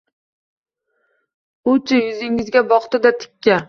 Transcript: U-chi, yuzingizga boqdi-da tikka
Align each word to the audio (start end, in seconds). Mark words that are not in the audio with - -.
U-chi, 1.75 2.03
yuzingizga 2.09 2.69
boqdi-da 2.75 3.19
tikka 3.25 3.57